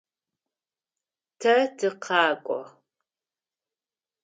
[1.41, 2.59] Тэ тыкъэкӏо.